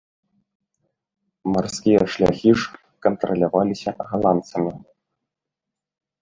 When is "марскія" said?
1.55-1.99